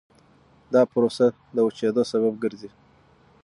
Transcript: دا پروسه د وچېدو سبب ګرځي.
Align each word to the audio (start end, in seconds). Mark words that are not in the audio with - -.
دا 0.73 0.81
پروسه 0.91 1.25
د 1.55 1.57
وچېدو 1.65 2.03
سبب 2.11 2.33
ګرځي. 2.43 2.69